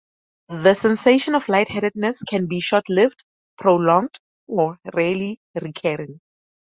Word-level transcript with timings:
The 0.49 0.73
sensation 0.73 1.35
of 1.35 1.47
lightheadedness 1.47 2.23
can 2.23 2.47
be 2.47 2.59
short-lived, 2.59 3.23
prolonged, 3.59 4.17
or, 4.47 4.79
rarely, 4.95 5.37
recurring. 5.61 6.19